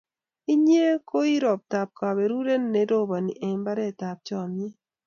[0.53, 4.75] Inye ko iu roptap kaperuret ne roponi eng' mbaret ap chomyet.